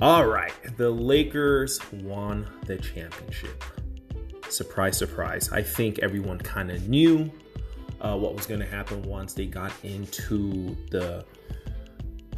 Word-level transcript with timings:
All 0.00 0.24
right, 0.24 0.54
the 0.78 0.88
Lakers 0.88 1.78
won 1.92 2.46
the 2.64 2.78
championship. 2.78 3.62
Surprise, 4.48 4.96
surprise. 4.96 5.52
I 5.52 5.60
think 5.60 5.98
everyone 5.98 6.38
kind 6.38 6.70
of 6.70 6.88
knew 6.88 7.30
uh, 8.00 8.16
what 8.16 8.34
was 8.34 8.46
going 8.46 8.60
to 8.60 8.66
happen 8.66 9.02
once 9.02 9.34
they 9.34 9.44
got 9.44 9.72
into 9.82 10.74
the 10.90 11.22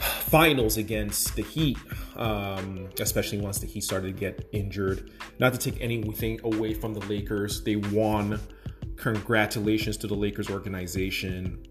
finals 0.01 0.77
against 0.77 1.37
the 1.37 1.43
Heat, 1.43 1.79
um, 2.17 2.89
especially 2.99 3.39
once 3.39 3.61
the 3.61 3.69
Heat 3.69 3.85
started 3.85 4.09
to 4.09 4.21
get 4.21 4.49
injured. 4.51 5.13
Not 5.39 5.53
to 5.53 5.59
take 5.61 5.81
anything 5.81 6.41
away 6.43 6.75
from 6.75 6.95
the 6.95 7.07
Lakers, 7.07 7.63
they 7.63 7.77
won. 7.77 8.41
Congratulations 8.97 9.97
to 9.99 10.09
the 10.09 10.17
Lakers 10.17 10.51
organization. 10.51 11.65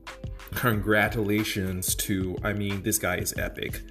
Congratulations 0.56 1.96
to, 1.96 2.38
I 2.46 2.54
mean, 2.54 2.82
this 2.82 2.98
guy 2.98 3.18
is 3.18 3.38
epic 3.38 3.82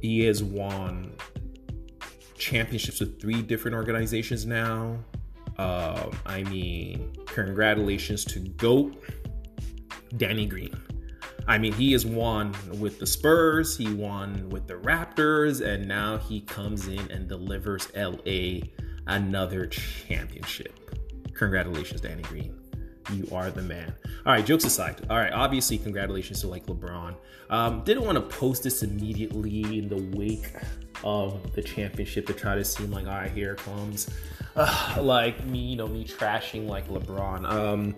he 0.00 0.24
has 0.24 0.42
won 0.42 1.12
championships 2.36 3.00
with 3.00 3.20
three 3.20 3.42
different 3.42 3.74
organizations 3.74 4.46
now. 4.46 4.98
Um, 5.58 6.12
I 6.24 6.44
mean, 6.44 7.16
congratulations 7.26 8.24
to 8.26 8.40
GOAT, 8.40 9.02
Danny 10.16 10.46
Green. 10.46 10.74
I 11.48 11.58
mean, 11.58 11.72
he 11.72 11.92
has 11.92 12.04
won 12.04 12.54
with 12.78 12.98
the 12.98 13.06
Spurs, 13.06 13.76
he 13.76 13.92
won 13.92 14.48
with 14.50 14.66
the 14.66 14.74
Raptors, 14.74 15.66
and 15.66 15.88
now 15.88 16.18
he 16.18 16.42
comes 16.42 16.86
in 16.86 17.10
and 17.10 17.26
delivers 17.26 17.88
LA 17.96 18.68
another 19.06 19.66
championship. 19.66 20.74
Congratulations, 21.34 22.02
Danny 22.02 22.22
Green. 22.22 22.67
You 23.12 23.26
are 23.32 23.50
the 23.50 23.62
man. 23.62 23.94
All 24.26 24.32
right, 24.32 24.44
jokes 24.44 24.64
aside. 24.64 25.06
All 25.08 25.16
right, 25.16 25.32
obviously, 25.32 25.78
congratulations 25.78 26.40
to 26.42 26.48
like 26.48 26.66
LeBron. 26.66 27.14
Um, 27.50 27.82
didn't 27.84 28.04
want 28.04 28.16
to 28.16 28.36
post 28.36 28.62
this 28.62 28.82
immediately 28.82 29.78
in 29.78 29.88
the 29.88 30.16
wake 30.16 30.52
of 31.04 31.52
the 31.54 31.62
championship 31.62 32.26
to 32.26 32.32
try 32.32 32.54
to 32.54 32.64
seem 32.64 32.90
like, 32.90 33.06
all 33.06 33.12
right, 33.12 33.30
here 33.30 33.54
comes, 33.54 34.10
uh, 34.56 34.96
like 35.00 35.44
me, 35.46 35.58
you 35.58 35.76
know, 35.76 35.86
me 35.86 36.04
trashing 36.04 36.66
like 36.66 36.88
LeBron. 36.88 37.48
Um, 37.50 37.96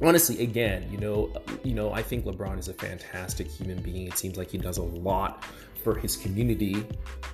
honestly, 0.00 0.42
again, 0.42 0.88
you 0.90 0.98
know, 0.98 1.32
you 1.62 1.74
know, 1.74 1.92
I 1.92 2.02
think 2.02 2.24
LeBron 2.24 2.58
is 2.58 2.68
a 2.68 2.74
fantastic 2.74 3.48
human 3.48 3.80
being. 3.82 4.06
It 4.06 4.18
seems 4.18 4.36
like 4.36 4.50
he 4.50 4.58
does 4.58 4.78
a 4.78 4.82
lot 4.82 5.44
for 5.82 5.94
his 5.96 6.16
community. 6.16 6.84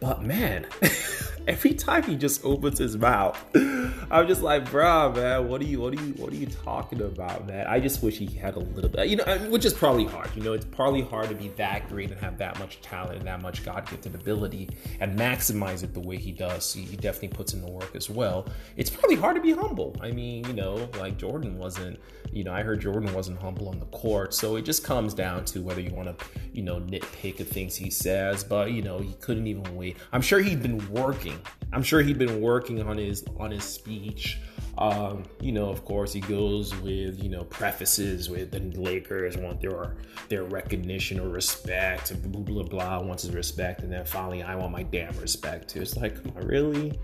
But 0.01 0.23
man, 0.23 0.67
every 1.49 1.73
time 1.73 2.03
he 2.03 2.15
just 2.15 2.45
opens 2.45 2.79
his 2.79 2.97
mouth, 2.97 3.43
I'm 4.11 4.29
just 4.29 4.43
like, 4.43 4.71
bro, 4.71 5.13
man, 5.13 5.49
what 5.49 5.63
are 5.63 5.65
you, 5.65 5.81
what 5.81 5.99
are 5.99 6.05
you, 6.05 6.13
what 6.15 6.31
are 6.31 6.37
you 6.37 6.47
talking 6.47 7.01
about, 7.01 7.47
man? 7.47 7.67
I 7.67 7.81
just 7.81 8.03
wish 8.03 8.19
he 8.19 8.27
had 8.27 8.55
a 8.55 8.59
little 8.59 8.91
bit, 8.91 9.09
you 9.09 9.17
know, 9.17 9.25
which 9.49 9.65
is 9.65 9.73
probably 9.73 10.05
hard. 10.05 10.31
You 10.37 10.43
know, 10.43 10.53
it's 10.53 10.67
probably 10.67 11.01
hard 11.01 11.31
to 11.31 11.35
be 11.35 11.49
that 11.57 11.89
great 11.89 12.11
and 12.11 12.21
have 12.21 12.37
that 12.39 12.59
much 12.59 12.83
talent 12.83 13.19
and 13.19 13.27
that 13.27 13.41
much 13.41 13.65
God-gifted 13.65 14.15
ability 14.15 14.69
and 15.01 15.19
maximize 15.19 15.83
it 15.83 15.95
the 15.95 16.01
way 16.01 16.19
he 16.19 16.33
does. 16.33 16.73
He 16.73 16.85
definitely 16.97 17.29
puts 17.29 17.55
in 17.55 17.63
the 17.63 17.71
work 17.71 17.97
as 17.97 18.11
well. 18.11 18.47
It's 18.77 18.91
probably 18.91 19.17
hard 19.17 19.37
to 19.37 19.43
be 19.43 19.53
humble. 19.53 19.97
I 20.03 20.11
mean, 20.11 20.47
you 20.47 20.53
know, 20.53 20.89
like 20.99 21.17
Jordan 21.17 21.57
wasn't, 21.59 21.99
you 22.31 22.45
know, 22.45 22.53
I 22.53 22.63
heard 22.63 22.83
Jordan 22.83 23.13
wasn't 23.15 23.41
humble 23.41 23.71
on 23.71 23.81
the 23.81 23.87
court. 23.87 24.35
So 24.35 24.57
it 24.57 24.63
just 24.63 24.85
comes 24.85 25.15
down 25.15 25.47
to 25.47 25.63
whether 25.63 25.81
you 25.81 25.95
want 25.95 26.19
to, 26.19 26.27
you 26.53 26.63
know, 26.63 26.79
nitpick 26.79 27.41
at 27.41 27.47
things 27.47 27.75
he 27.75 27.89
says, 27.89 28.45
but 28.45 28.73
you 28.73 28.83
know, 28.83 28.99
he 28.99 29.15
couldn't 29.15 29.47
even 29.47 29.75
wait. 29.75 29.97
I'm 30.13 30.21
sure 30.21 30.41
he'd 30.41 30.63
been 30.63 30.87
working. 30.93 31.38
I'm 31.73 31.83
sure 31.83 32.01
he'd 32.01 32.19
been 32.19 32.41
working 32.41 32.83
on 32.83 32.97
his 32.99 33.25
on 33.39 33.51
his 33.51 33.65
speech. 33.65 34.39
Um, 34.79 35.25
you 35.41 35.51
know, 35.51 35.69
of 35.69 35.85
course, 35.85 36.13
he 36.13 36.21
goes 36.21 36.75
with 36.77 37.23
you 37.23 37.29
know 37.29 37.45
prefaces 37.45 38.31
with 38.31 38.53
the 38.53 38.61
Lakers 38.81 39.37
want 39.37 39.61
their 39.61 39.97
their 40.29 40.45
recognition 40.45 41.19
or 41.19 41.29
respect, 41.29 42.11
and 42.11 42.33
blah 42.33 42.43
blah 42.43 42.63
blah. 42.63 43.01
Wants 43.01 43.25
his 43.25 43.35
respect, 43.35 43.83
and 43.83 43.93
then 43.93 44.05
finally, 44.05 44.43
I 44.43 44.55
want 44.55 44.73
my 44.73 44.85
damn 44.85 45.19
respect 45.19 45.69
too. 45.69 45.83
It's 45.83 45.97
like, 45.97 46.17
on, 46.37 46.47
really, 46.47 46.99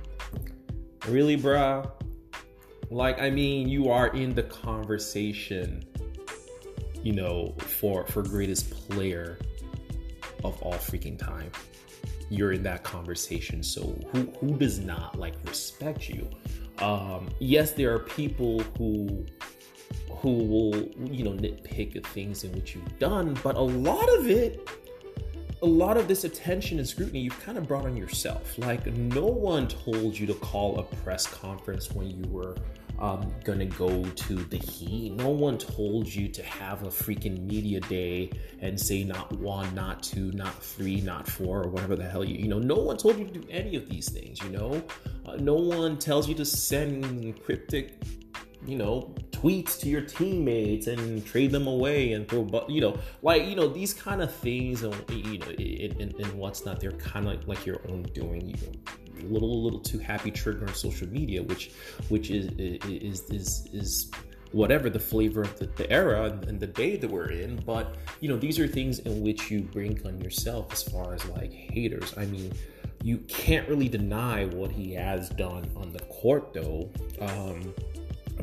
really, 1.08 1.36
bruh. 1.36 1.90
Like, 2.90 3.20
I 3.20 3.30
mean, 3.30 3.68
you 3.68 3.90
are 3.90 4.08
in 4.08 4.34
the 4.34 4.44
conversation, 4.44 5.84
you 7.02 7.12
know, 7.12 7.54
for 7.58 8.06
for 8.06 8.22
greatest 8.22 8.70
player 8.88 9.38
of 10.44 10.60
all 10.62 10.74
freaking 10.74 11.18
time. 11.18 11.50
You're 12.30 12.52
in 12.52 12.62
that 12.64 12.82
conversation. 12.84 13.62
So 13.62 13.98
who 14.12 14.22
who 14.40 14.56
does 14.56 14.78
not 14.78 15.18
like 15.18 15.34
respect 15.46 16.08
you? 16.08 16.28
Um, 16.78 17.28
yes, 17.38 17.72
there 17.72 17.94
are 17.94 18.00
people 18.00 18.60
who 18.78 19.26
who 20.10 20.44
will 20.44 20.76
you 21.10 21.24
know 21.24 21.32
nitpick 21.32 21.96
at 21.96 22.06
things 22.06 22.44
in 22.44 22.52
which 22.52 22.74
you've 22.74 22.98
done, 22.98 23.38
but 23.42 23.56
a 23.56 23.60
lot 23.60 24.08
of 24.18 24.28
it 24.28 24.68
a 25.62 25.64
lot 25.64 25.96
of 25.96 26.08
this 26.08 26.24
attention 26.24 26.78
and 26.78 26.86
scrutiny 26.86 27.20
you've 27.20 27.40
kind 27.40 27.56
of 27.56 27.66
brought 27.66 27.86
on 27.86 27.96
yourself. 27.96 28.58
Like, 28.58 28.86
no 28.86 29.24
one 29.24 29.66
told 29.66 30.18
you 30.18 30.26
to 30.26 30.34
call 30.34 30.78
a 30.78 30.82
press 30.82 31.26
conference 31.26 31.90
when 31.90 32.10
you 32.10 32.28
were 32.28 32.54
um, 32.98 33.32
gonna 33.44 33.66
go 33.66 34.04
to 34.04 34.34
the 34.34 34.56
Heat. 34.56 35.12
No 35.14 35.28
one 35.28 35.58
told 35.58 36.06
you 36.06 36.28
to 36.28 36.42
have 36.42 36.82
a 36.82 36.88
freaking 36.88 37.46
media 37.46 37.80
day 37.80 38.30
and 38.60 38.78
say 38.78 39.04
not 39.04 39.32
one, 39.32 39.74
not 39.74 40.02
two, 40.02 40.30
not 40.32 40.62
three, 40.62 41.00
not 41.00 41.28
four, 41.28 41.64
or 41.64 41.70
whatever 41.70 41.96
the 41.96 42.08
hell 42.08 42.24
you, 42.24 42.36
you 42.36 42.48
know, 42.48 42.58
no 42.58 42.76
one 42.76 42.96
told 42.96 43.18
you 43.18 43.24
to 43.24 43.32
do 43.32 43.46
any 43.50 43.76
of 43.76 43.88
these 43.88 44.10
things, 44.10 44.42
you 44.42 44.50
know? 44.50 44.82
Uh, 45.26 45.36
no 45.36 45.54
one 45.54 45.98
tells 45.98 46.28
you 46.28 46.34
to 46.34 46.44
send 46.44 47.42
cryptic 47.44 47.98
you 48.66 48.76
know, 48.76 49.14
tweets 49.30 49.78
to 49.80 49.88
your 49.88 50.00
teammates 50.00 50.86
and 50.86 51.24
trade 51.26 51.50
them 51.50 51.66
away 51.66 52.12
and 52.12 52.28
throw, 52.28 52.42
but 52.42 52.68
you 52.70 52.80
know, 52.80 52.98
like 53.22 53.46
you 53.46 53.54
know, 53.54 53.68
these 53.68 53.92
kind 53.92 54.22
of 54.22 54.34
things, 54.34 54.82
and 54.82 54.94
you 55.10 55.38
know, 55.38 55.46
and, 55.48 56.32
what's 56.34 56.64
not, 56.64 56.80
they're 56.80 56.92
kind 56.92 57.26
of 57.26 57.34
like, 57.34 57.46
like 57.46 57.66
your 57.66 57.80
own 57.88 58.02
doing. 58.14 58.48
You 58.48 58.54
know, 58.54 58.72
little 59.24 59.52
a 59.52 59.62
little 59.62 59.80
too 59.80 59.98
happy 59.98 60.30
trigger 60.30 60.66
on 60.66 60.74
social 60.74 61.08
media, 61.08 61.42
which 61.42 61.72
which 62.08 62.30
is 62.30 62.48
is 62.58 63.30
is 63.30 63.68
is 63.72 64.10
whatever 64.52 64.88
the 64.88 65.00
flavor 65.00 65.42
of 65.42 65.58
the, 65.58 65.66
the 65.66 65.90
era 65.90 66.38
and 66.46 66.60
the 66.60 66.66
day 66.66 66.96
that 66.96 67.10
we're 67.10 67.30
in. 67.30 67.56
But 67.66 67.96
you 68.20 68.28
know, 68.28 68.36
these 68.36 68.58
are 68.58 68.66
things 68.68 69.00
in 69.00 69.22
which 69.22 69.50
you 69.50 69.62
bring 69.62 70.00
on 70.06 70.20
yourself 70.20 70.72
as 70.72 70.82
far 70.82 71.14
as 71.14 71.24
like 71.26 71.52
haters. 71.52 72.14
I 72.16 72.26
mean 72.26 72.52
you 73.02 73.18
can't 73.28 73.68
really 73.68 73.88
deny 73.88 74.46
what 74.46 74.72
he 74.72 74.94
has 74.94 75.28
done 75.28 75.70
on 75.76 75.92
the 75.92 75.98
court 76.04 76.54
though 76.54 76.90
um, 77.20 77.74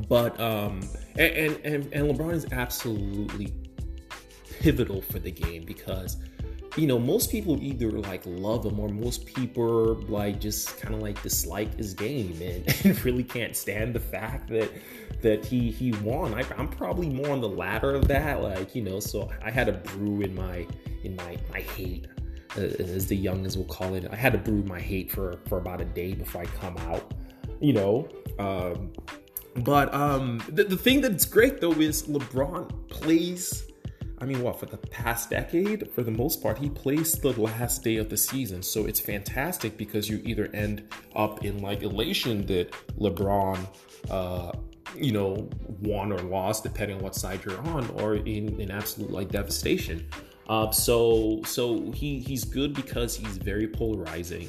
but 0.07 0.39
um, 0.39 0.81
and, 1.17 1.59
and 1.65 1.93
and 1.93 2.11
LeBron 2.11 2.33
is 2.33 2.45
absolutely 2.51 3.53
pivotal 4.59 5.01
for 5.01 5.19
the 5.19 5.31
game 5.31 5.63
because 5.63 6.17
you 6.77 6.87
know 6.87 6.97
most 6.97 7.29
people 7.29 7.61
either 7.61 7.91
like 7.91 8.21
love 8.25 8.65
him 8.65 8.79
or 8.79 8.87
most 8.87 9.25
people 9.25 9.95
like 10.07 10.39
just 10.39 10.79
kind 10.79 10.95
of 10.95 11.01
like 11.01 11.21
dislike 11.21 11.75
his 11.75 11.93
game 11.93 12.39
and, 12.41 12.75
and, 12.85 13.05
really 13.05 13.23
can't 13.23 13.55
stand 13.55 13.93
the 13.93 13.99
fact 13.99 14.49
that 14.49 14.71
that 15.21 15.45
he 15.45 15.69
he 15.69 15.91
won 16.03 16.33
I, 16.33 16.45
i'm 16.57 16.67
probably 16.67 17.09
more 17.09 17.29
on 17.29 17.41
the 17.41 17.49
latter 17.49 17.93
of 17.93 18.07
that 18.07 18.41
like 18.41 18.73
you 18.75 18.83
know 18.83 18.99
so 18.99 19.29
i 19.43 19.51
had 19.51 19.69
a 19.69 19.73
brew 19.73 20.21
in 20.21 20.33
my 20.33 20.65
in 21.03 21.15
my 21.15 21.37
my 21.51 21.61
hate 21.61 22.07
uh, 22.57 22.61
as 22.61 23.05
the 23.07 23.21
youngins 23.21 23.57
will 23.57 23.65
call 23.65 23.95
it 23.95 24.07
i 24.11 24.15
had 24.15 24.31
to 24.33 24.39
brew 24.39 24.63
my 24.63 24.79
hate 24.79 25.11
for 25.11 25.39
for 25.47 25.57
about 25.57 25.81
a 25.81 25.85
day 25.85 26.13
before 26.13 26.41
i 26.41 26.45
come 26.45 26.77
out 26.77 27.13
you 27.59 27.73
know 27.73 28.07
um 28.39 28.91
but 29.55 29.93
um, 29.93 30.41
the, 30.49 30.63
the 30.63 30.77
thing 30.77 31.01
that's 31.01 31.25
great 31.25 31.59
though 31.59 31.73
is 31.73 32.03
LeBron 32.03 32.89
plays. 32.89 33.65
I 34.21 34.25
mean, 34.25 34.43
what 34.43 34.59
for 34.59 34.67
the 34.67 34.77
past 34.77 35.31
decade? 35.31 35.89
For 35.91 36.03
the 36.03 36.11
most 36.11 36.43
part, 36.43 36.59
he 36.59 36.69
plays 36.69 37.13
the 37.13 37.31
last 37.41 37.83
day 37.83 37.97
of 37.97 38.07
the 38.07 38.17
season, 38.17 38.61
so 38.61 38.85
it's 38.85 38.99
fantastic 38.99 39.77
because 39.77 40.07
you 40.07 40.21
either 40.23 40.47
end 40.53 40.87
up 41.15 41.43
in 41.43 41.57
like 41.57 41.81
elation 41.81 42.45
that 42.45 42.71
LeBron, 42.99 43.67
uh, 44.11 44.51
you 44.95 45.11
know, 45.11 45.49
won 45.81 46.11
or 46.11 46.19
lost 46.19 46.61
depending 46.61 46.97
on 46.97 47.03
what 47.03 47.15
side 47.15 47.43
you're 47.43 47.59
on, 47.61 47.89
or 47.95 48.15
in 48.15 48.61
in 48.61 48.69
absolute 48.69 49.09
like 49.09 49.29
devastation. 49.29 50.07
Uh, 50.47 50.69
so 50.69 51.41
so 51.43 51.91
he 51.91 52.19
he's 52.19 52.43
good 52.43 52.75
because 52.75 53.15
he's 53.15 53.37
very 53.37 53.67
polarizing. 53.67 54.47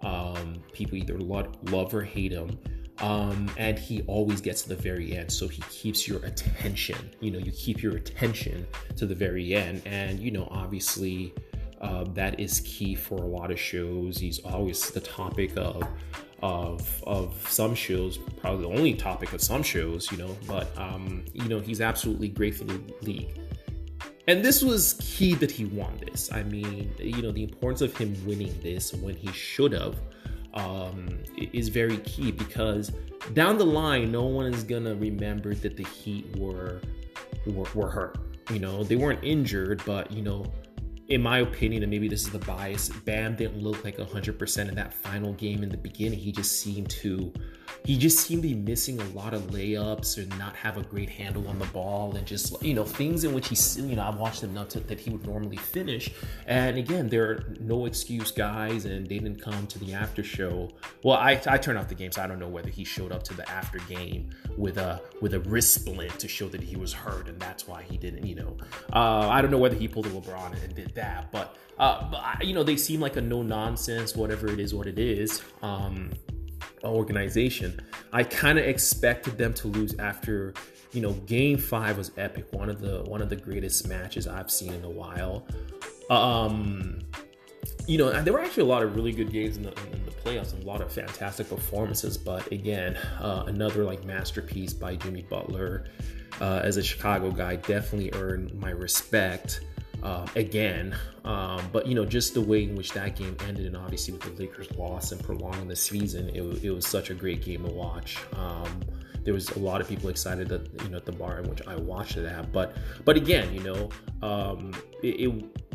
Um, 0.00 0.62
people 0.72 0.96
either 0.96 1.18
love, 1.18 1.48
love 1.72 1.92
or 1.92 2.02
hate 2.02 2.30
him 2.30 2.56
um, 3.00 3.50
and 3.56 3.78
he 3.78 4.02
always 4.02 4.40
gets 4.40 4.62
to 4.62 4.70
the 4.70 4.76
very 4.76 5.16
end 5.16 5.30
so 5.30 5.46
he 5.46 5.62
keeps 5.62 6.08
your 6.08 6.24
attention. 6.24 7.10
You 7.20 7.30
know 7.30 7.38
you 7.38 7.52
keep 7.52 7.82
your 7.82 7.96
attention 7.96 8.66
to 8.96 9.06
the 9.06 9.14
very 9.14 9.54
end. 9.54 9.82
And 9.86 10.18
you 10.18 10.30
know 10.30 10.48
obviously 10.50 11.32
uh, 11.80 12.04
that 12.14 12.40
is 12.40 12.60
key 12.60 12.94
for 12.94 13.16
a 13.16 13.26
lot 13.26 13.50
of 13.50 13.60
shows. 13.60 14.18
He's 14.18 14.40
always 14.40 14.90
the 14.90 15.00
topic 15.00 15.56
of 15.56 15.86
of 16.40 17.02
of 17.04 17.48
some 17.50 17.74
shows 17.74 18.18
probably 18.36 18.62
the 18.62 18.78
only 18.78 18.94
topic 18.94 19.32
of 19.32 19.40
some 19.40 19.60
shows 19.60 20.12
you 20.12 20.16
know 20.16 20.36
but 20.46 20.68
um 20.78 21.24
you 21.32 21.48
know 21.48 21.58
he's 21.58 21.80
absolutely 21.80 22.28
great 22.28 22.54
for 22.54 22.64
the 22.64 22.80
league. 23.02 23.38
And 24.28 24.44
this 24.44 24.62
was 24.62 24.92
key 25.00 25.34
that 25.36 25.50
he 25.50 25.64
won 25.64 25.98
this. 26.06 26.30
I 26.32 26.42
mean 26.42 26.92
you 26.98 27.22
know 27.22 27.32
the 27.32 27.44
importance 27.44 27.80
of 27.80 27.96
him 27.96 28.14
winning 28.26 28.58
this 28.62 28.92
when 28.92 29.14
he 29.16 29.28
should 29.32 29.72
have 29.72 29.96
um, 30.54 31.18
is 31.36 31.68
very 31.68 31.98
key 31.98 32.32
because 32.32 32.92
down 33.34 33.58
the 33.58 33.66
line, 33.66 34.10
no 34.10 34.24
one 34.24 34.52
is 34.52 34.64
gonna 34.64 34.94
remember 34.94 35.54
that 35.54 35.76
the 35.76 35.84
Heat 35.84 36.36
were 36.36 36.80
were, 37.46 37.68
were 37.74 37.90
hurt. 37.90 38.18
You 38.50 38.58
know, 38.58 38.82
they 38.82 38.96
weren't 38.96 39.22
injured, 39.22 39.82
but 39.84 40.10
you 40.10 40.22
know, 40.22 40.46
in 41.08 41.22
my 41.22 41.38
opinion, 41.38 41.82
and 41.82 41.90
maybe 41.90 42.08
this 42.08 42.22
is 42.22 42.30
the 42.30 42.38
bias, 42.40 42.90
Bam 43.04 43.36
didn't 43.36 43.62
look 43.62 43.84
like 43.84 43.96
100% 43.96 44.68
in 44.68 44.74
that 44.74 44.92
final 44.92 45.32
game 45.34 45.62
in 45.62 45.68
the 45.68 45.76
beginning. 45.76 46.18
He 46.18 46.32
just 46.32 46.60
seemed 46.60 46.90
to 46.90 47.32
he 47.84 47.96
just 47.96 48.18
seemed 48.18 48.42
to 48.42 48.48
be 48.48 48.54
missing 48.54 49.00
a 49.00 49.04
lot 49.10 49.34
of 49.34 49.42
layups 49.48 50.18
or 50.18 50.36
not 50.36 50.54
have 50.56 50.76
a 50.76 50.82
great 50.82 51.08
handle 51.08 51.46
on 51.48 51.58
the 51.58 51.66
ball 51.66 52.14
and 52.16 52.26
just 52.26 52.60
you 52.62 52.74
know 52.74 52.84
things 52.84 53.24
in 53.24 53.32
which 53.32 53.48
he's 53.48 53.78
you 53.78 53.96
know 53.96 54.02
I've 54.02 54.18
watched 54.18 54.42
him 54.42 54.54
not 54.54 54.70
to, 54.70 54.80
that 54.80 55.00
he 55.00 55.10
would 55.10 55.26
normally 55.26 55.56
finish. 55.56 56.12
And 56.46 56.76
again 56.76 57.08
there 57.08 57.30
are 57.30 57.54
no 57.60 57.86
excuse 57.86 58.30
guys 58.30 58.84
and 58.84 59.06
they 59.06 59.18
didn't 59.18 59.40
come 59.40 59.66
to 59.68 59.78
the 59.78 59.94
after 59.94 60.22
show. 60.22 60.70
Well 61.02 61.16
I, 61.16 61.40
I 61.46 61.58
turned 61.58 61.78
off 61.78 61.88
the 61.88 61.94
game 61.94 62.12
so 62.12 62.22
I 62.22 62.26
don't 62.26 62.38
know 62.38 62.48
whether 62.48 62.70
he 62.70 62.84
showed 62.84 63.12
up 63.12 63.22
to 63.24 63.34
the 63.34 63.48
after 63.50 63.78
game 63.80 64.30
with 64.56 64.78
a 64.78 65.00
with 65.20 65.34
a 65.34 65.40
wrist 65.40 65.74
splint 65.74 66.18
to 66.18 66.28
show 66.28 66.48
that 66.48 66.62
he 66.62 66.76
was 66.76 66.92
hurt 66.92 67.28
and 67.28 67.40
that's 67.40 67.66
why 67.66 67.82
he 67.82 67.96
didn't 67.96 68.26
you 68.26 68.34
know. 68.34 68.56
Uh, 68.92 69.28
I 69.28 69.40
don't 69.40 69.50
know 69.50 69.58
whether 69.58 69.76
he 69.76 69.88
pulled 69.88 70.06
a 70.06 70.10
LeBron 70.10 70.62
and 70.62 70.74
did 70.74 70.94
that 70.94 71.30
but 71.32 71.56
uh, 71.78 72.10
but 72.10 72.44
you 72.44 72.54
know 72.54 72.64
they 72.64 72.76
seem 72.76 73.00
like 73.00 73.16
a 73.16 73.20
no 73.20 73.42
nonsense 73.42 74.16
whatever 74.16 74.48
it 74.48 74.60
is 74.60 74.74
what 74.74 74.86
it 74.86 74.98
is. 74.98 75.42
Um 75.62 76.10
organization. 76.84 77.80
I 78.12 78.22
kind 78.24 78.58
of 78.58 78.64
expected 78.64 79.38
them 79.38 79.54
to 79.54 79.68
lose 79.68 79.98
after, 79.98 80.54
you 80.92 81.00
know, 81.00 81.12
game 81.12 81.58
5 81.58 81.98
was 81.98 82.10
epic. 82.16 82.46
One 82.52 82.68
of 82.68 82.80
the 82.80 83.02
one 83.04 83.22
of 83.22 83.28
the 83.28 83.36
greatest 83.36 83.88
matches 83.88 84.26
I've 84.26 84.50
seen 84.50 84.72
in 84.72 84.84
a 84.84 84.90
while. 84.90 85.46
Um 86.10 87.00
you 87.86 87.96
know, 87.96 88.20
there 88.20 88.34
were 88.34 88.40
actually 88.40 88.64
a 88.64 88.66
lot 88.66 88.82
of 88.82 88.94
really 88.94 89.12
good 89.12 89.32
games 89.32 89.56
in 89.56 89.62
the, 89.62 89.70
in 89.70 90.04
the 90.04 90.10
playoffs 90.10 90.52
and 90.52 90.62
a 90.62 90.66
lot 90.66 90.82
of 90.82 90.92
fantastic 90.92 91.48
performances. 91.48 92.18
But 92.18 92.52
again, 92.52 92.96
uh, 93.18 93.44
another 93.46 93.84
like 93.84 94.04
masterpiece 94.04 94.74
by 94.74 94.96
Jimmy 94.96 95.22
Butler 95.22 95.86
uh, 96.40 96.60
as 96.62 96.76
a 96.76 96.82
Chicago 96.82 97.30
guy 97.30 97.56
definitely 97.56 98.12
earned 98.12 98.54
my 98.54 98.70
respect 98.70 99.62
um, 100.02 100.26
again. 100.36 100.96
Um, 101.24 101.68
but 101.72 101.86
you 101.86 101.94
know, 101.94 102.04
just 102.04 102.34
the 102.34 102.40
way 102.40 102.64
in 102.64 102.74
which 102.74 102.92
that 102.92 103.16
game 103.16 103.36
ended, 103.46 103.66
and 103.66 103.76
obviously 103.76 104.14
with 104.14 104.22
the 104.22 104.42
Lakers' 104.42 104.70
loss 104.76 105.12
and 105.12 105.22
prolonging 105.22 105.68
the 105.68 105.76
season, 105.76 106.28
it, 106.30 106.42
it 106.64 106.70
was 106.70 106.86
such 106.86 107.10
a 107.10 107.14
great 107.14 107.42
game 107.44 107.64
to 107.64 107.72
watch. 107.72 108.18
Um, 108.34 108.80
there 109.24 109.34
was 109.34 109.50
a 109.50 109.58
lot 109.58 109.80
of 109.80 109.88
people 109.88 110.08
excited 110.08 110.48
that 110.48 110.82
you 110.82 110.88
know 110.88 110.96
at 110.96 111.04
the 111.04 111.12
bar 111.12 111.40
in 111.40 111.50
which 111.50 111.60
I 111.66 111.76
watched 111.76 112.16
it 112.16 112.24
at, 112.24 112.50
but 112.52 112.76
but 113.04 113.16
again, 113.16 113.52
you 113.52 113.60
know, 113.60 113.90
um, 114.22 114.72
it, 115.02 115.20
it 115.20 115.67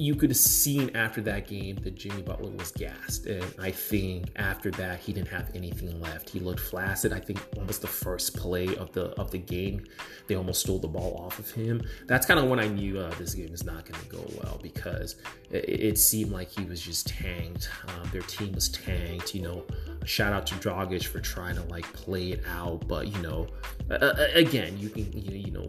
you 0.00 0.14
could 0.14 0.30
have 0.30 0.36
seen 0.36 0.96
after 0.96 1.20
that 1.20 1.46
game 1.46 1.76
that 1.82 1.94
Jimmy 1.94 2.22
Butler 2.22 2.50
was 2.50 2.70
gassed. 2.72 3.26
And 3.26 3.44
I 3.58 3.70
think 3.70 4.30
after 4.36 4.70
that 4.72 4.98
he 4.98 5.12
didn't 5.12 5.28
have 5.28 5.50
anything 5.54 6.00
left. 6.00 6.30
He 6.30 6.40
looked 6.40 6.60
flaccid. 6.60 7.12
I 7.12 7.20
think 7.20 7.38
almost 7.58 7.82
the 7.82 7.86
first 7.86 8.34
play 8.34 8.74
of 8.76 8.92
the 8.92 9.10
of 9.20 9.30
the 9.30 9.38
game, 9.38 9.84
they 10.26 10.36
almost 10.36 10.60
stole 10.60 10.78
the 10.78 10.88
ball 10.88 11.22
off 11.26 11.38
of 11.38 11.50
him. 11.50 11.82
That's 12.06 12.24
kind 12.24 12.40
of 12.40 12.48
when 12.48 12.58
I 12.58 12.68
knew 12.68 12.98
uh, 12.98 13.10
this 13.18 13.34
game 13.34 13.52
is 13.52 13.62
not 13.62 13.84
going 13.84 14.00
to 14.02 14.08
go 14.08 14.24
well 14.42 14.58
because 14.62 15.16
it, 15.50 15.68
it, 15.68 15.98
seemed 15.98 16.32
like 16.32 16.48
he 16.48 16.64
was 16.64 16.80
just 16.80 17.08
tanked. 17.08 17.68
Um, 17.88 18.08
their 18.10 18.22
team 18.22 18.52
was 18.52 18.70
tanked. 18.70 19.34
You 19.34 19.42
know, 19.42 19.64
shout 20.06 20.32
out 20.32 20.46
to 20.46 20.54
Dragic 20.54 21.04
for 21.04 21.20
trying 21.20 21.56
to 21.56 21.62
like 21.64 21.84
play 21.92 22.30
it 22.30 22.42
out, 22.48 22.88
but 22.88 23.08
you 23.08 23.20
know, 23.20 23.48
uh, 23.90 24.14
again, 24.34 24.78
you 24.78 24.88
can 24.88 25.12
you, 25.12 25.36
you 25.36 25.50
know 25.50 25.68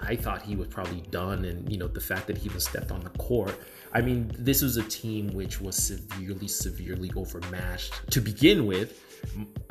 I 0.00 0.16
thought 0.16 0.42
he 0.42 0.56
was 0.56 0.68
probably 0.68 1.02
done, 1.10 1.44
and 1.44 1.70
you 1.70 1.78
know 1.78 1.88
the 1.88 2.00
fact 2.00 2.26
that 2.28 2.38
he 2.38 2.48
was 2.50 2.64
stepped 2.64 2.90
on 2.90 3.00
the 3.00 3.10
court 3.10 3.58
I 3.96 4.02
mean, 4.02 4.30
this 4.38 4.60
was 4.60 4.76
a 4.76 4.82
team 4.82 5.28
which 5.28 5.58
was 5.58 5.74
severely, 5.74 6.48
severely 6.48 7.10
overmatched 7.16 8.10
to 8.10 8.20
begin 8.20 8.66
with, 8.66 9.02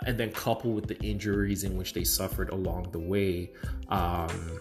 and 0.07 0.17
then 0.17 0.31
coupled 0.31 0.73
with 0.73 0.87
the 0.87 0.99
injuries 0.99 1.63
in 1.63 1.77
which 1.77 1.93
they 1.93 2.03
suffered 2.03 2.49
along 2.49 2.89
the 2.91 2.97
way. 2.97 3.51
Um, 3.89 4.59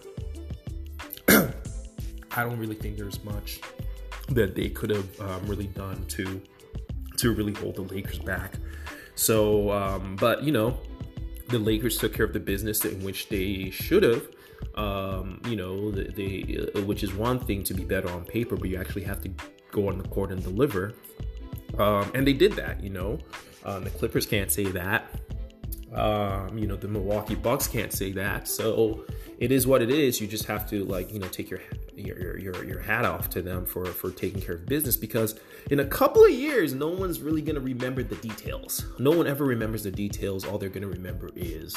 I 1.29 2.43
don't 2.43 2.59
really 2.59 2.75
think 2.75 2.99
there's 2.99 3.25
much 3.25 3.61
that 4.29 4.55
they 4.55 4.69
could 4.69 4.91
have 4.91 5.21
um, 5.21 5.47
really 5.47 5.69
done 5.69 6.05
to 6.09 6.43
to 7.17 7.33
really 7.33 7.55
hold 7.55 7.77
the 7.77 7.83
Lakers 7.83 8.19
back. 8.19 8.57
So, 9.15 9.71
um, 9.71 10.17
but 10.17 10.43
you 10.43 10.53
know, 10.53 10.77
the 11.49 11.59
Lakers 11.59 11.97
took 11.97 12.13
care 12.13 12.27
of 12.27 12.35
the 12.35 12.41
business 12.41 12.85
in 12.85 13.03
which 13.03 13.31
they 13.31 13.71
should 13.71 14.03
have. 14.03 14.29
Um, 14.75 15.41
you 15.47 15.57
know, 15.57 15.91
they 15.91 16.69
uh, 16.75 16.83
which 16.83 17.03
is 17.03 17.15
one 17.15 17.39
thing 17.39 17.63
to 17.65 17.75
be 17.75 17.85
better 17.85 18.11
on 18.11 18.25
paper, 18.25 18.57
but 18.57 18.69
you 18.69 18.77
actually 18.77 19.05
have 19.05 19.21
to 19.23 19.31
go 19.71 19.89
on 19.89 19.99
the 19.99 20.09
court 20.09 20.31
and 20.33 20.43
deliver. 20.43 20.95
Um, 21.79 22.11
and 22.15 22.27
they 22.27 22.33
did 22.33 22.53
that, 22.53 22.83
you 22.83 22.91
know. 22.91 23.19
Um, 23.65 23.85
the 23.85 23.91
Clippers 23.91 24.27
can't 24.27 24.51
say 24.51 24.65
that. 24.65 25.11
Um, 25.93 26.59
you 26.59 26.67
know, 26.67 26.77
the 26.77 26.89
Milwaukee 26.89 27.35
Bucks 27.35 27.69
can't 27.69 27.93
say 27.93 28.13
that. 28.13 28.49
So 28.49 29.05
it 29.39 29.53
is 29.53 29.67
what 29.67 29.83
it 29.83 29.91
is. 29.91 30.21
You 30.21 30.27
just 30.27 30.45
have 30.47 30.69
to 30.71 30.85
like, 30.85 31.13
you 31.13 31.19
know, 31.19 31.29
take 31.29 31.51
your 31.51 31.61
your 31.97 32.39
your 32.39 32.65
your 32.65 32.81
hat 32.81 33.05
off 33.05 33.31
to 33.31 33.43
them 33.43 33.65
for 33.65 33.87
for 33.87 34.11
taking 34.11 34.41
care 34.41 34.57
of 34.57 34.67
business 34.67 34.97
because 34.97 35.39
in 35.71 35.81
a 35.81 35.85
couple 35.85 36.25
of 36.25 36.31
years, 36.31 36.75
no 36.75 36.89
one's 36.89 37.21
really 37.21 37.43
gonna 37.43 37.61
remember 37.61 38.03
the 38.03 38.17
details. 38.17 38.87
No 38.99 39.11
one 39.11 39.27
ever 39.27 39.45
remembers 39.45 39.85
the 39.85 39.91
details. 39.91 40.45
All 40.45 40.59
they're 40.59 40.69
gonna 40.69 40.87
remember 40.87 41.31
is 41.35 41.77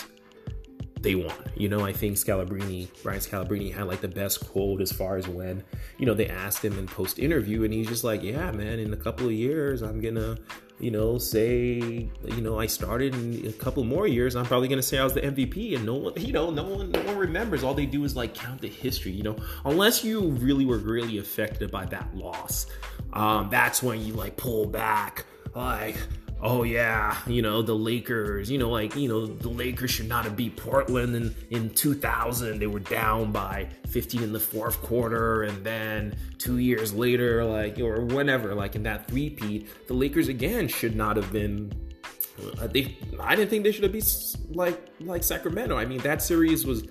they 1.07 1.15
won. 1.15 1.33
You 1.55 1.69
know, 1.69 1.85
I 1.85 1.93
think 1.93 2.17
Scalabrine, 2.17 2.89
Brian 3.01 3.21
Scalabrine 3.21 3.73
had 3.73 3.87
like 3.87 4.01
the 4.01 4.09
best 4.09 4.45
quote 4.45 4.81
as 4.81 4.91
far 4.91 5.15
as 5.15 5.25
when, 5.25 5.63
you 5.97 6.05
know, 6.05 6.13
they 6.13 6.27
asked 6.27 6.65
him 6.65 6.77
in 6.77 6.85
post 6.85 7.17
interview 7.17 7.63
and 7.63 7.73
he's 7.73 7.87
just 7.87 8.03
like, 8.03 8.21
yeah, 8.21 8.51
man, 8.51 8.77
in 8.77 8.91
a 8.91 8.97
couple 8.97 9.25
of 9.25 9.31
years, 9.31 9.81
I'm 9.81 10.01
going 10.01 10.15
to, 10.15 10.37
you 10.81 10.91
know, 10.91 11.17
say, 11.17 12.09
you 12.25 12.41
know, 12.41 12.59
I 12.59 12.65
started 12.65 13.13
in 13.13 13.47
a 13.47 13.53
couple 13.53 13.85
more 13.85 14.05
years, 14.05 14.35
I'm 14.35 14.45
probably 14.45 14.67
going 14.67 14.81
to 14.81 14.85
say 14.85 14.97
I 14.97 15.05
was 15.05 15.13
the 15.13 15.21
MVP 15.21 15.77
and 15.77 15.85
no 15.85 15.95
one, 15.95 16.13
you 16.17 16.33
know, 16.33 16.49
no 16.49 16.63
one, 16.63 16.91
no 16.91 17.01
one 17.03 17.15
remembers. 17.15 17.63
All 17.63 17.73
they 17.73 17.85
do 17.85 18.03
is 18.03 18.17
like 18.17 18.33
count 18.33 18.59
the 18.59 18.67
history, 18.67 19.13
you 19.13 19.23
know, 19.23 19.37
unless 19.63 20.03
you 20.03 20.27
really 20.31 20.65
were 20.65 20.79
really 20.79 21.19
affected 21.19 21.71
by 21.71 21.85
that 21.85 22.13
loss. 22.17 22.67
Um, 23.13 23.47
that's 23.49 23.81
when 23.81 24.05
you 24.05 24.11
like 24.11 24.35
pull 24.35 24.65
back 24.65 25.25
like 25.55 25.95
oh 26.41 26.63
yeah, 26.63 27.17
you 27.27 27.41
know, 27.41 27.61
the 27.61 27.73
Lakers, 27.73 28.49
you 28.49 28.57
know, 28.57 28.69
like, 28.69 28.95
you 28.95 29.07
know, 29.07 29.25
the 29.25 29.49
Lakers 29.49 29.91
should 29.91 30.07
not 30.07 30.25
have 30.25 30.35
beat 30.35 30.55
Portland 30.55 31.15
in, 31.15 31.35
in 31.49 31.69
2000. 31.71 32.59
They 32.59 32.67
were 32.67 32.79
down 32.79 33.31
by 33.31 33.69
15 33.89 34.23
in 34.23 34.33
the 34.33 34.39
fourth 34.39 34.81
quarter. 34.81 35.43
And 35.43 35.63
then 35.63 36.15
two 36.37 36.57
years 36.59 36.93
later, 36.93 37.43
like, 37.43 37.79
or 37.79 38.01
whenever, 38.05 38.53
like 38.53 38.75
in 38.75 38.83
that 38.83 39.07
three-peat, 39.07 39.87
the 39.87 39.93
Lakers 39.93 40.27
again 40.27 40.67
should 40.67 40.95
not 40.95 41.15
have 41.15 41.31
been. 41.31 41.71
Uh, 42.59 42.67
they, 42.67 42.95
I 43.19 43.35
didn't 43.35 43.49
think 43.49 43.63
they 43.63 43.71
should 43.71 43.83
have 43.83 43.91
been 43.91 44.03
like 44.55 44.79
like 44.99 45.23
Sacramento. 45.23 45.75
I 45.75 45.85
mean, 45.85 45.97
that 45.99 46.21
series 46.21 46.67
was 46.67 46.83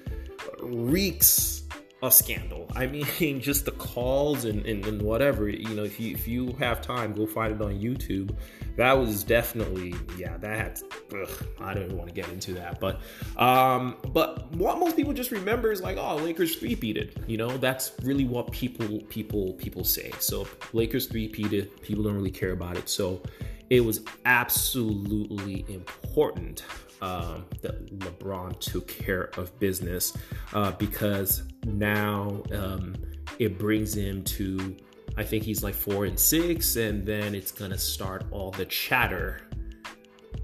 reeks 0.61 1.63
a 2.07 2.11
scandal. 2.11 2.67
I 2.75 2.87
mean, 2.87 3.07
just 3.41 3.65
the 3.65 3.73
calls 3.73 4.45
and, 4.45 4.65
and, 4.65 4.85
and, 4.87 5.03
whatever. 5.03 5.49
You 5.49 5.75
know, 5.75 5.85
if 5.85 6.01
you 6.01 6.15
if 6.15 6.27
you 6.27 6.53
have 6.59 6.81
time, 6.81 7.13
go 7.13 7.27
find 7.27 7.53
it 7.55 7.63
on 7.63 7.79
YouTube. 7.79 8.35
That 8.77 8.93
was 8.93 9.25
definitely 9.25 9.95
yeah. 10.17 10.37
That 10.39 10.83
ugh, 11.15 11.47
I 11.61 11.75
don't 11.75 11.85
even 11.85 11.97
want 11.97 12.09
to 12.09 12.15
get 12.15 12.29
into 12.31 12.55
that, 12.55 12.81
but 12.81 13.01
um, 13.37 13.97
but 14.09 14.53
what 14.55 14.79
most 14.79 14.97
people 14.97 15.13
just 15.13 15.31
remember 15.31 15.73
is 15.73 15.81
like, 15.81 15.97
oh, 15.97 16.17
Lakers 16.17 16.57
three 16.57 16.77
peated. 16.77 17.29
You 17.29 17.37
know, 17.37 17.57
that's 17.57 17.93
really 18.03 18.25
what 18.25 18.51
people 18.53 19.01
people 19.09 19.55
people 19.55 19.85
say. 19.85 20.13
So 20.19 20.47
Lakers 20.73 21.07
three 21.07 21.31
peated. 21.31 21.81
People 21.83 22.05
don't 22.05 22.15
really 22.15 22.31
care 22.31 22.53
about 22.53 22.77
it. 22.77 22.89
So 22.89 23.23
it 23.71 23.81
was 23.81 24.03
absolutely 24.25 25.65
important 25.69 26.65
um, 27.07 27.45
that 27.63 27.99
LeBron 28.01 28.59
took 28.59 28.89
care 28.89 29.31
of 29.39 29.57
business 29.61 30.17
uh, 30.53 30.73
because 30.73 31.45
now 31.65 32.43
um, 32.53 32.97
it 33.39 33.59
brings 33.59 33.97
him 33.97 34.25
to, 34.25 34.77
I 35.17 35.23
think 35.23 35.45
he's 35.45 35.63
like 35.63 35.75
four 35.75 36.05
and 36.05 36.19
six, 36.19 36.77
and 36.77 37.07
then 37.07 37.35
it's 37.35 37.53
gonna 37.53 37.79
start 37.79 38.25
all 38.31 38.51
the 38.51 38.67
chatter, 38.67 39.49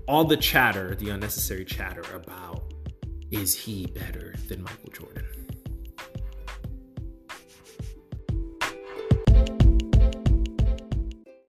all 0.07 0.25
the 0.25 0.37
chatter, 0.37 0.95
the 0.95 1.11
unnecessary 1.11 1.65
chatter 1.65 2.05
about 2.15 2.73
is 3.31 3.55
he 3.55 3.87
better 3.87 4.35
than 4.47 4.63
Michael 4.63 4.91
Jordan? 4.93 5.22